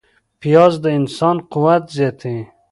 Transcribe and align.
پیاز 0.39 0.73
د 0.83 0.85
انسان 0.99 1.37
قوت 1.51 1.83
زیاتوي 1.95 2.43